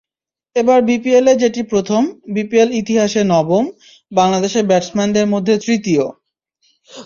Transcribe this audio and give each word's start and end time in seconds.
এবার 0.55 0.79
বিপিএলে 0.81 1.33
যেটি 1.35 1.61
প্রথম, 1.71 2.01
বিপিএল 2.33 2.69
ইতিহাসে 2.81 3.21
নবম, 3.25 3.63
বাংলাদেশের 4.11 4.63
ব্যাটসম্যানদের 4.67 5.25
মধ্যে 5.27 5.53
তৃতীয়। 5.65 6.05